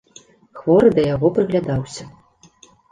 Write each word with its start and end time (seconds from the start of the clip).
Хворы 0.61 0.89
да 0.95 1.03
яго 1.11 1.33
прыглядаўся. 1.37 2.11